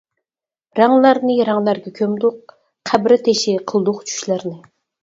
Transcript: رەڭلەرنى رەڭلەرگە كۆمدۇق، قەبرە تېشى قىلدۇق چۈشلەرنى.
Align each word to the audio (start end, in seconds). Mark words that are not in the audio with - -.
رەڭلەرنى 0.79 1.35
رەڭلەرگە 1.51 1.93
كۆمدۇق، 2.01 2.57
قەبرە 2.93 3.21
تېشى 3.29 3.57
قىلدۇق 3.73 4.07
چۈشلەرنى. 4.13 4.61